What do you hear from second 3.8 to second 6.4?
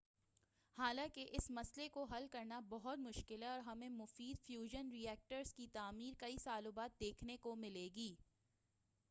مفید fusion reactors کی تعمیر کئی